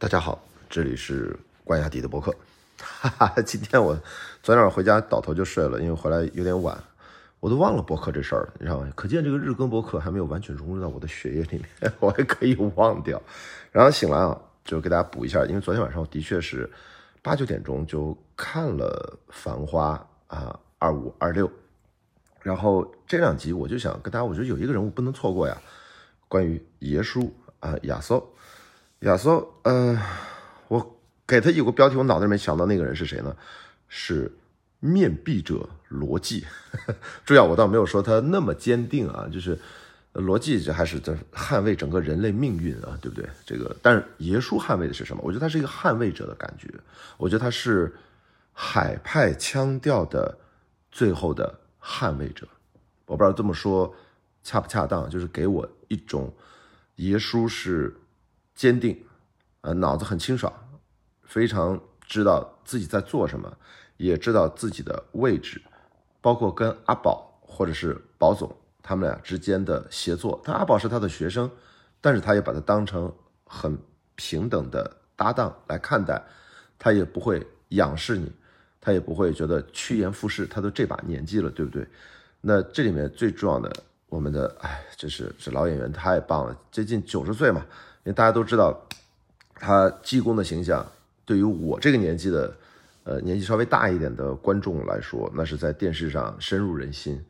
[0.00, 2.34] 大家好，这里是关雅迪的博客。
[2.78, 3.94] 哈哈，今天我
[4.42, 6.74] 昨天晚上回家倒头就睡了，因为回来有点晚，
[7.38, 8.90] 我都忘了博客这事儿了，你知道吗？
[8.96, 13.20] 可见这个日更博客还没有完全融入到我的血液里面， 我还可以忘掉。
[13.70, 16.66] 然后醒来啊，就给大家补一下，因为昨天晚上我的确是
[17.20, 20.02] 八九点钟就看了《繁花》
[20.34, 21.52] 啊，二五二六。
[22.40, 25.60] 然后这两集我就想跟大家，我觉得有一个人物不能错过呀，
[26.26, 28.24] 关于爷叔啊，亚瑟。
[29.00, 29.98] 亚瑟，呃，
[30.68, 33.34] 我给他有个标题，我脑袋里面想到那个人是谁呢？
[33.88, 34.30] 是
[34.78, 36.44] 面壁者罗辑。
[37.24, 39.58] 注意啊，我倒没有说他那么坚定啊，就是
[40.12, 43.26] 罗辑这还是在捍卫整个人类命运啊，对不对？
[43.46, 45.22] 这个，但是耶稣捍卫的是什么？
[45.24, 46.68] 我觉得他是一个捍卫者的感觉，
[47.16, 47.90] 我觉得他是
[48.52, 50.36] 海派腔调的
[50.92, 52.46] 最后的捍卫者。
[53.06, 53.94] 我不知道这么说
[54.42, 56.30] 恰不恰当，就是给我一种
[56.96, 57.96] 耶稣是。
[58.60, 59.02] 坚定，
[59.62, 60.52] 呃，脑子很清爽，
[61.22, 63.50] 非常知道自己在做什么，
[63.96, 65.62] 也知道自己的位置，
[66.20, 70.38] 包括跟阿宝或者是宝总他们俩之间的协作。
[70.44, 71.50] 他阿宝是他的学生，
[72.02, 73.10] 但是他也把他当成
[73.46, 73.78] 很
[74.14, 76.22] 平等的搭档来看待，
[76.78, 78.30] 他也不会仰视你，
[78.78, 80.46] 他也不会觉得趋炎附势。
[80.46, 81.88] 他都这把年纪了，对不对？
[82.42, 83.72] 那这里面最重要的，
[84.10, 87.64] 我们的哎，这是这老演员太棒了，接近九十岁嘛。
[88.02, 88.80] 因为大家都知道，
[89.54, 90.86] 他济公的形象，
[91.26, 92.56] 对于我这个年纪的，
[93.04, 97.22] 呃，年纪稍微大一点的观众来说，那是在电视上深入人心。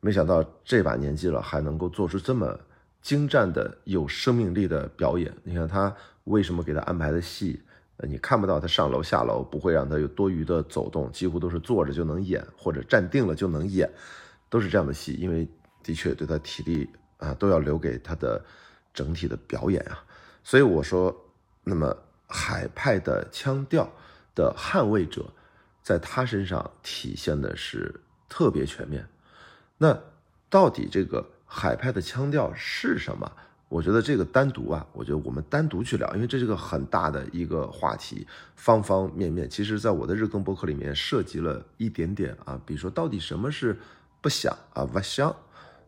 [0.00, 2.60] 没想到这把年纪了，还能够做出这么
[3.00, 5.32] 精湛的、有生命力的表演。
[5.44, 7.62] 你看他为什么给他安排的戏，
[7.96, 13.90] 呃，你看不到他上楼下楼，不会让他有多余的走动，几乎都是坐着就能演，或者站定了就能演，
[14.50, 15.14] 都是这样的戏。
[15.14, 15.48] 因为
[15.82, 18.44] 的确对他体力啊，都要留给他的。
[18.94, 20.04] 整体的表演啊，
[20.44, 21.14] 所以我说，
[21.64, 23.90] 那么海派的腔调
[24.34, 25.32] 的捍卫者，
[25.82, 29.08] 在他身上体现的是特别全面。
[29.78, 29.98] 那
[30.50, 33.32] 到底这个海派的腔调是什么？
[33.68, 39.48] 我觉得这个单独啊，我觉得我们单独去聊，因为这是个很大的一个话题，方方面面。
[39.48, 43.78] 其实，在我的日更博客里面涉及了一点点啊，比如说到底什么是
[44.20, 45.34] 不想啊，不想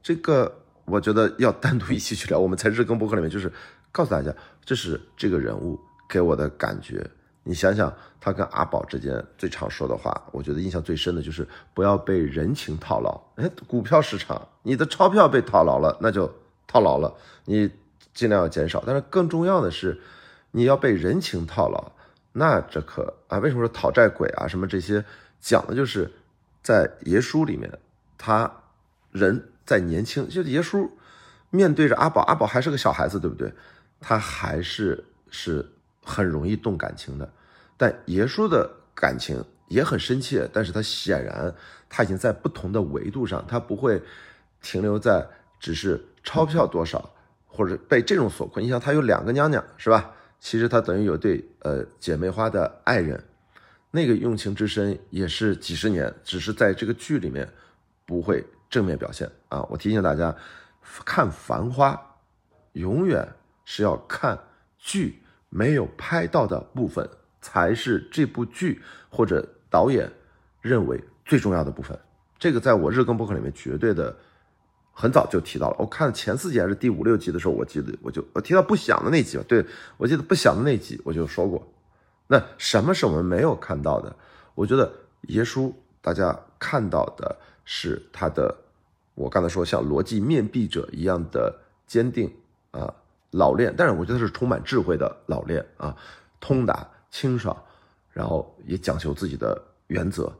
[0.02, 0.63] 这个。
[0.86, 2.38] 我觉得要单独一起去聊。
[2.38, 3.50] 我们在日更博客里面就是
[3.90, 4.34] 告诉大家，
[4.64, 7.04] 这是这个人物给我的感觉。
[7.42, 13.20] 你想想，他跟阿宝之间最常说的话，我觉得印象最深的就是不要被人情套牢。
[13.36, 16.32] 哎， 股票市场，你的钞票被套牢了，那就
[16.66, 17.14] 套牢了，
[17.44, 17.70] 你
[18.14, 18.82] 尽量要减少。
[18.86, 20.00] 但是更重要的是，
[20.52, 21.92] 你要被人情套牢，
[22.32, 25.04] 那这可啊，为什么说讨债鬼啊什么这些，
[25.38, 26.10] 讲的就是
[26.62, 27.70] 在爷书里面，
[28.18, 28.50] 他
[29.12, 29.50] 人。
[29.64, 30.90] 在年轻，就爷叔
[31.50, 33.52] 面对着阿宝，阿宝还是个小孩子，对不对？
[34.00, 35.66] 他还是是
[36.02, 37.32] 很容易动感情的。
[37.76, 41.54] 但爷叔的感情也很深切，但是他显然
[41.88, 44.02] 他已经在不同的维度上，他不会
[44.60, 45.26] 停留在
[45.58, 47.10] 只是钞票多少
[47.46, 48.64] 或者被这种所困。
[48.64, 50.12] 你想，他有两个娘娘，是吧？
[50.40, 53.24] 其实他等于有对呃姐妹花的爱人，
[53.90, 57.48] 那个用情之深也是几十年，只是在这个剧里面
[58.04, 58.44] 不会。
[58.74, 59.64] 正面表现啊！
[59.70, 60.34] 我提醒大家，
[61.04, 61.92] 看《繁花》，
[62.72, 63.24] 永远
[63.64, 64.36] 是要看
[64.78, 67.08] 剧没有拍到的部分，
[67.40, 70.10] 才是这部剧或者导演
[70.60, 71.96] 认为最重要的部分。
[72.36, 74.12] 这个在我日更博客里面绝对的
[74.90, 75.76] 很早就提到了。
[75.78, 79.38] 我看前四集还是第五六集的时候，我记得我就我提到不响的那集。
[79.46, 79.64] 对
[79.96, 81.64] 我记得不响的那集我就说过。
[82.26, 84.16] 那什么是我们没有看到的？
[84.56, 84.92] 我觉得
[85.28, 88.62] 耶稣大家看到的是他的。
[89.14, 92.32] 我刚才说像逻辑面壁者一样的坚定
[92.72, 92.92] 啊，
[93.30, 95.96] 老练，但是我觉得是充满智慧的老练啊，
[96.40, 97.56] 通达清爽，
[98.10, 100.32] 然后也讲求自己的原则。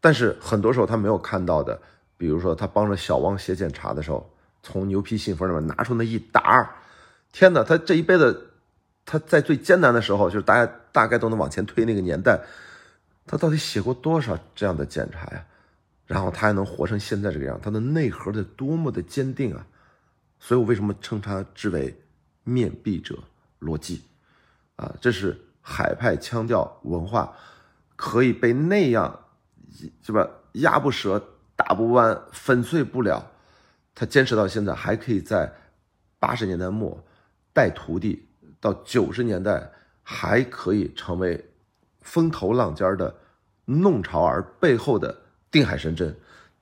[0.00, 1.80] 但是很多时候他没有看到的，
[2.16, 4.30] 比如说他帮着小王写检查的时候，
[4.62, 6.70] 从牛皮信封里面拿出那一沓，
[7.32, 8.50] 天哪，他这一辈子
[9.04, 12.40] 他在最艰难的时候，就是大家大概都能往前推那个年代，
[13.26, 15.44] 他到底写过多少这样的检查呀？
[16.14, 19.66] 然后他还能活成现在这个样，他的内核得多么的坚定啊！
[20.38, 21.92] 所以我为什么称他之为
[22.44, 23.18] 面壁者
[23.58, 24.04] 罗辑
[24.76, 24.94] 啊？
[25.00, 27.34] 这是海派腔调文化
[27.96, 29.24] 可以被那样
[30.02, 31.20] 是吧压不折、
[31.56, 33.32] 打不弯、粉碎不了，
[33.92, 35.52] 他坚持到现在还可以在
[36.20, 36.96] 八十年代末
[37.52, 38.24] 带徒弟，
[38.60, 39.68] 到九十年代
[40.04, 41.44] 还可以成为
[42.02, 43.12] 风头浪尖的
[43.64, 45.23] 弄潮儿背后的。
[45.54, 46.16] 定海神针，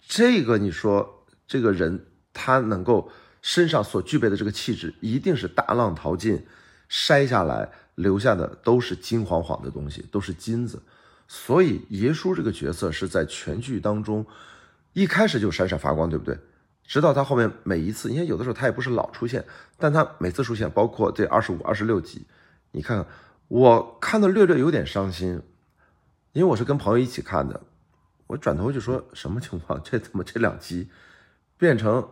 [0.06, 2.04] 这个你说这个人
[2.34, 3.10] 他能够
[3.40, 6.44] 身上所具备的这个气质，一定是大浪淘尽
[6.90, 10.82] 筛下来留下的都是金晃晃的东西，都是金子。
[11.26, 14.26] 所以耶稣这个角色是在全剧当中
[14.92, 16.38] 一开始就闪闪发光，对不对？
[16.84, 19.42] 直到他后面每一次，因为有的时候他也不是老出现，
[19.78, 22.26] 但他每次出现，包括这二十五、二十六集，
[22.72, 23.06] 你看看，
[23.48, 25.40] 我看的略略有点伤心，
[26.32, 27.62] 因为我是跟朋友一起看的，
[28.32, 29.78] 我转头就说什么情况？
[29.84, 30.88] 这怎么这两集
[31.58, 32.08] 变成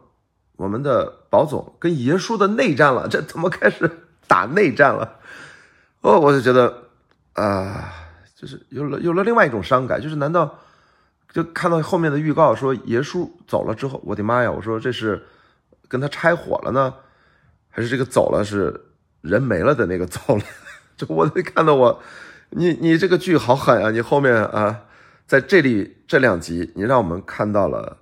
[0.57, 3.09] 我们的宝总跟爷叔的内战了？
[3.09, 3.91] 这怎么开始
[4.29, 5.19] 打内战了？
[6.03, 6.91] 哦，我就觉得
[7.33, 7.91] 啊，
[8.37, 10.59] 就是有了有了另外一种伤感，就是难道？
[11.33, 14.51] 就看到后面的预告说爷叔走了之后，我的妈呀！
[14.51, 15.25] 我说这是
[15.89, 16.93] 跟他拆伙了呢，
[17.71, 18.89] 还是这个走了是
[19.23, 20.43] 人没了的那个走了？
[20.99, 22.03] 就我看到我，
[22.51, 23.91] 你你这个剧好狠啊！
[23.91, 24.83] 你后面啊，
[25.31, 27.97] 在这里这两集，你让我们看到了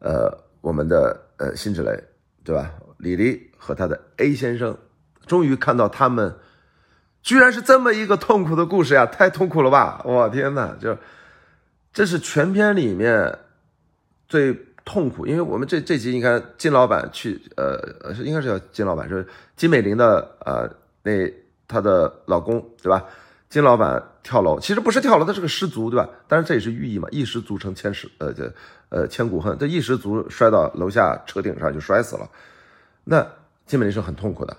[0.00, 1.98] 呃我们的呃辛芷蕾
[2.44, 2.70] 对吧？
[2.98, 4.76] 李黎和他的 A 先生，
[5.24, 6.36] 终于看到他们
[7.22, 9.06] 居然是这么一个痛苦的故事呀！
[9.06, 10.02] 太痛苦了吧！
[10.04, 10.94] 我天哪，就。
[11.90, 13.38] 这是全片里面
[14.28, 14.54] 最
[14.84, 19.26] 痛苦，因为我们这这集你看金老板去，呃应该是叫金老板，就是
[19.56, 20.70] 金美玲的呃
[21.02, 21.32] 那
[21.66, 23.06] 她的老公对吧？
[23.54, 26.10] 金老板跳楼，其实不是跳楼，他是个失足对吧？
[26.26, 28.52] 但是这也是寓意嘛，一失足成千世，呃这
[28.88, 32.28] 呃千古恨，这一失足摔到楼下车顶上就摔死了。
[33.04, 33.24] 那
[33.64, 34.56] 金美玲是很痛苦的，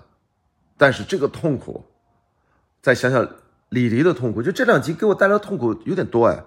[0.78, 1.84] 但是这个痛苦，
[2.80, 3.28] 再想想
[3.68, 6.42] 李黎的痛苦，就这两集给我带来的痛苦有点多哎。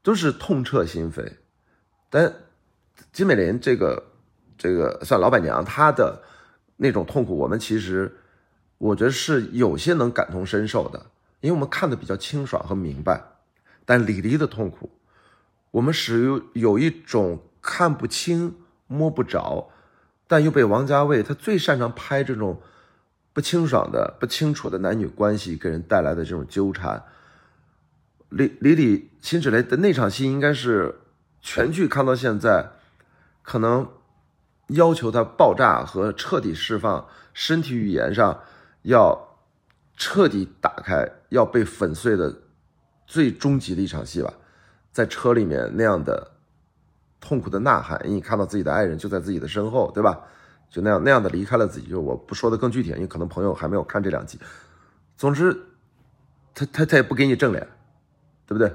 [0.00, 1.32] 都是痛彻心扉，
[2.08, 2.32] 但
[3.12, 4.02] 金美玲这个
[4.56, 6.22] 这个算老板娘，她的
[6.76, 8.16] 那种痛苦，我们其实
[8.78, 11.04] 我觉得是有些能感同身受的，
[11.40, 13.22] 因为我们看的比较清爽和明白。
[13.84, 14.90] 但李黎的痛苦，
[15.70, 18.56] 我们是有有一种看不清、
[18.86, 19.70] 摸不着，
[20.26, 22.60] 但又被王家卫他最擅长拍这种
[23.32, 27.02] 不清爽的、不清楚的男女关系给人带来的这种纠缠。
[28.28, 31.00] 李李李辛芷蕾的那场戏应该是
[31.40, 32.72] 全剧看到现在，
[33.42, 33.88] 可能
[34.66, 38.42] 要求他爆炸和彻底释放身体语言上
[38.82, 39.27] 要
[39.98, 42.34] 彻底打开要被粉碎的
[43.06, 44.32] 最终极的一场戏吧，
[44.90, 46.30] 在车里面那样的
[47.20, 50.18] 痛苦的呐喊，因为看到自己的爱人就在自己的身后，对吧？
[50.70, 54.38] 就那样那样的离开了自己，就我不说的更具体，因为可能朋友还没有看这两集。
[55.16, 55.54] 总之，
[56.54, 57.68] 他他他也不给你正脸。
[58.48, 58.72] 对不对？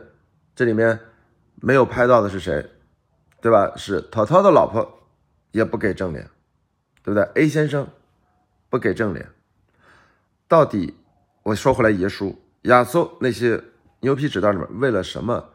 [0.55, 0.99] 这里面
[1.55, 2.69] 没有拍到的是谁？
[3.41, 3.73] 对吧？
[3.75, 5.07] 是涛涛的老婆，
[5.49, 6.29] 也不给正脸，
[7.01, 7.87] 对不对？A 先生
[8.69, 9.27] 不给正脸，
[10.47, 10.93] 到底
[11.43, 13.61] 我说回来，爷叔、亚瑟那些
[13.99, 15.49] 牛皮纸袋里面，为了什么？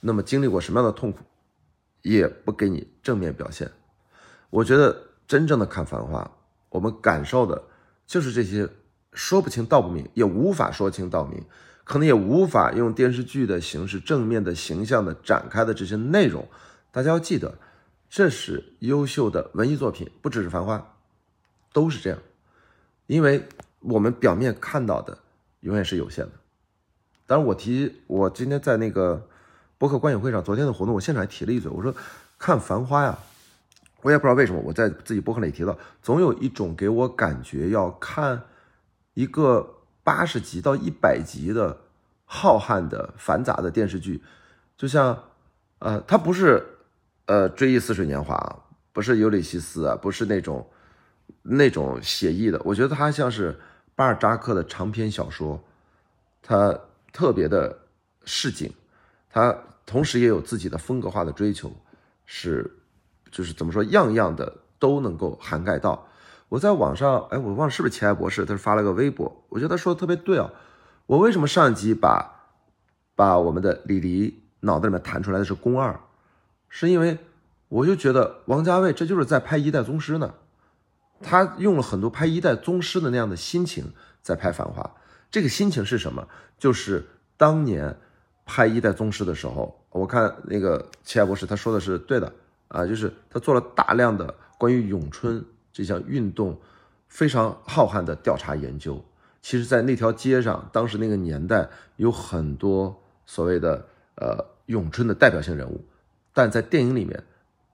[0.00, 1.20] 那么经历过什么样的痛苦，
[2.02, 3.72] 也不给你正面表现。
[4.50, 6.22] 我觉得真正的看《繁花》，
[6.68, 7.64] 我们感受的
[8.06, 8.68] 就是这些
[9.14, 11.42] 说不清道不明，也无法说清道明。
[11.82, 16.46] 可能也无法用电视剧的形式正面的形象的展开的这些内容，
[16.90, 17.56] 大家要记得，
[18.10, 20.76] 这是优秀的文艺作品，不只是《繁花》，
[21.72, 22.18] 都是这样，
[23.06, 23.48] 因为
[23.88, 25.16] 我们表面看到的
[25.60, 26.32] 永远是有限的。
[27.26, 29.28] 当然，我提我今天在那个
[29.78, 31.94] 博客观影会上，昨天的活动，我现场还提了一嘴，我说
[32.38, 33.18] 看《繁花》呀，
[34.02, 38.42] 我也不知道为什么，我在自己博客里提到，总有一种给我感觉要看
[39.14, 39.72] 一个。
[40.06, 41.76] 八十集到一百集的
[42.24, 44.22] 浩瀚的繁杂的电视剧，
[44.76, 45.20] 就像，
[45.80, 46.64] 呃，它不是，
[47.24, 48.62] 呃，追忆似水年华，
[48.92, 50.64] 不是尤里西斯，不是那种，
[51.42, 52.62] 那种写意的。
[52.64, 53.58] 我觉得它像是
[53.96, 55.60] 巴尔扎克的长篇小说，
[56.42, 56.78] 他
[57.12, 57.76] 特别的
[58.24, 58.70] 市井，
[59.30, 61.72] 他同时也有自己的风格化的追求，
[62.26, 62.78] 是，
[63.32, 66.06] 就是怎么说，样样的都能够涵盖到。
[66.48, 70.52] 我在网上，哎，我忘了是不是奇爱博士，他是发了个微博，我觉得他说的特别对啊。
[71.06, 72.52] 我为什么上一集把
[73.14, 75.98] 把我们的李黎脑子里面弹出来的是宫二，
[76.68, 77.18] 是因为
[77.68, 80.34] 我就觉得王家卫这就是在拍一代宗师呢，
[81.22, 83.92] 他用了很多拍一代宗师的那样的心情
[84.22, 84.94] 在拍繁华。
[85.30, 86.26] 这个心情是什么？
[86.58, 87.06] 就是
[87.36, 87.96] 当年
[88.44, 92.32] 拍一代宗师的时候，我看那个奇爱博士他说的是对的
[92.68, 95.44] 啊，就是他做了大量的关于咏春。
[95.72, 96.58] 这项运动
[97.06, 99.04] 非常浩瀚的调查研究，
[99.42, 105.84] 其实，在那条街上，当时那个年代有很多所谓的呃咏春的代表性人物，
[106.32, 107.22] 但在电影里面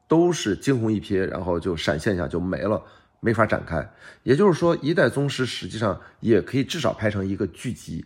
[0.09, 2.83] 都是惊鸿一瞥，然后就闪现一下就没了，
[3.23, 3.91] 没法展开。
[4.23, 8.05] 也就是说，一代宗师实际上也可以至少拍成一个剧集，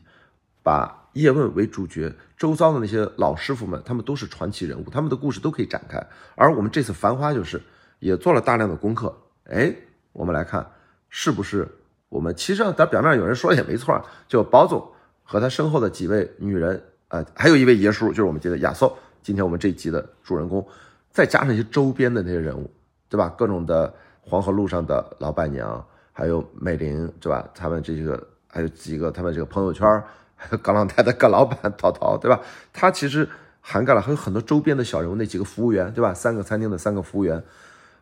[0.62, 6.00] 把叶问为主角，周遭的那些老师傅们，他们都是传奇人物，他们的故事都可以展开。
[6.36, 7.60] 而我们这次《繁花》就是
[7.98, 9.12] 也做了大量的功课，
[9.46, 9.74] 哎。
[10.18, 10.66] 我们来看，
[11.10, 11.68] 是不是
[12.08, 14.82] 我们其实上，咱表面有人说也没错，就宝总
[15.22, 18.90] 和他身后的几位女人，呃，还有一位爷叔，就是我们接的亚瑟。
[19.22, 20.66] 今天我们这一集的主人公，
[21.10, 22.70] 再加上一些周边的那些人物，
[23.10, 23.28] 对吧？
[23.36, 23.92] 各种的
[24.28, 27.48] 黄河路上的老板娘，还有美玲，对吧？
[27.54, 29.86] 他们这个还有几个他们这个朋友圈，
[30.34, 32.40] 还有港朗台的葛老板陶陶，对吧？
[32.72, 33.28] 他其实
[33.60, 36.12] 涵盖了还有很多周边的小人物，那几个服务员，对吧？
[36.12, 37.42] 三个餐厅的三个服务员。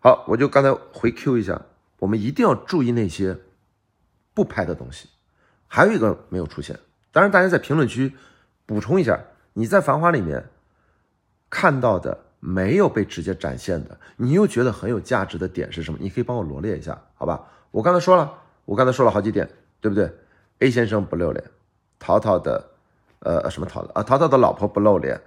[0.00, 1.60] 好，我就刚才回 Q 一下，
[1.98, 3.36] 我们一定要注意那些
[4.32, 5.08] 不拍的东西。
[5.66, 6.78] 还有一个没有出现，
[7.12, 8.14] 当然大家在评论区
[8.64, 9.20] 补充一下，
[9.52, 10.50] 你在《繁花》里面
[11.50, 15.98] 看到的没有被直接展现的，你又觉得很有价值的点是什么？
[15.98, 17.42] 你可以帮我罗列一下，好吧？
[17.70, 18.30] 我刚才说了，
[18.66, 19.48] 我刚才说了好几点，
[19.80, 20.12] 对不对
[20.58, 21.42] ？A 先生不露脸，
[21.98, 22.62] 淘淘的，
[23.20, 24.02] 呃，什么淘的啊？
[24.02, 25.18] 淘淘的老婆不露脸，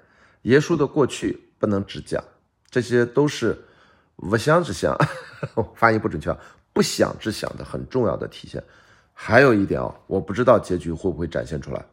[0.43, 2.23] 耶稣的过去不能只讲，
[2.69, 3.57] 这些都是。
[4.19, 4.97] 不想之想，
[5.75, 6.35] 发音不准确，
[6.73, 8.63] 不想之想的很重要的体现。
[9.13, 11.85] 还有一点哦，我不知道结局会不会展现出来，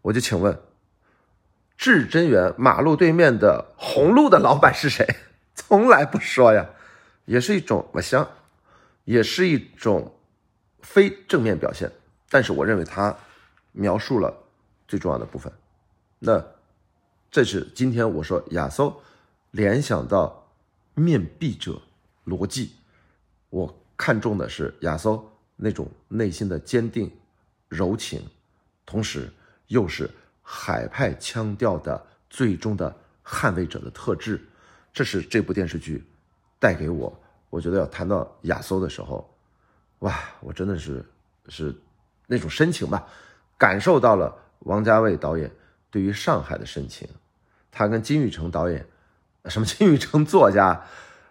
[0.00, 0.56] 我就请问，
[1.76, 5.06] 至真园马路对面的红路的老板是谁？
[5.54, 6.68] 从来不说呀，
[7.24, 8.28] 也是一种我想，
[9.04, 10.14] 也是一种
[10.82, 11.90] 非正面表现。
[12.28, 13.16] 但是我认为他
[13.72, 14.34] 描述了
[14.88, 15.52] 最重要的部分。
[16.18, 16.44] 那
[17.30, 19.02] 这是今天我说亚搜
[19.50, 20.40] 联想到。
[20.96, 21.82] 面壁者
[22.24, 22.70] 逻辑，
[23.50, 27.10] 我看重的是亚搜那种内心的坚定、
[27.68, 28.24] 柔情，
[28.86, 29.28] 同时
[29.66, 30.08] 又是
[30.44, 34.40] 海派腔调的最终的捍卫者的特质。
[34.92, 36.06] 这是这部电视剧
[36.60, 37.12] 带给我，
[37.50, 39.28] 我觉得要谈到亚搜的时候，
[40.00, 41.04] 哇，我真的是
[41.48, 41.74] 是
[42.28, 43.04] 那种深情吧，
[43.58, 45.50] 感受到了王家卫导演
[45.90, 47.08] 对于上海的深情，
[47.72, 48.86] 他跟金宇成导演。
[49.50, 50.82] 什么金宇成作家，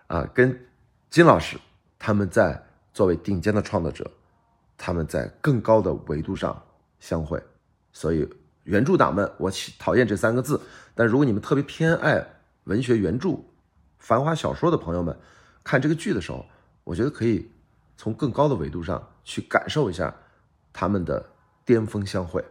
[0.06, 0.68] 啊，跟
[1.10, 1.58] 金老师
[1.98, 4.12] 他们在作为顶尖的创作者，
[4.78, 6.62] 他们在更高的维度上
[7.00, 7.42] 相会。
[7.92, 8.30] 所以
[8.64, 10.60] 原著党们，我讨厌这三个字。
[10.96, 12.26] 但如果你们特别偏爱
[12.66, 13.38] 文学原著、
[14.00, 15.18] 繁华小说的朋友们，
[15.64, 16.46] 看这个剧的时候，
[16.84, 17.50] 我觉得可以
[17.98, 20.14] 从更高的维度上去感受一下
[20.72, 21.26] 他们的
[21.66, 22.44] 巅峰相会，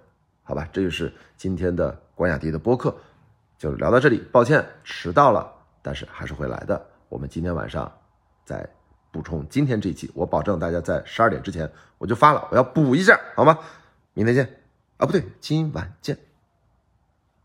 [0.43, 0.69] 好吧？
[0.73, 2.95] 这就是今天的关雅迪的播客。
[3.59, 5.49] 就聊到这里，抱歉迟到了，
[5.83, 6.85] 但是还是会来的。
[7.09, 7.91] 我们今天晚上
[8.45, 8.69] 再
[9.13, 13.57] 补充今天这一期，我保证大家在十二点之前我就发了，我要补一下，好吗？
[14.15, 14.62] 明天见
[15.03, 16.17] 啊，不对，今晚见。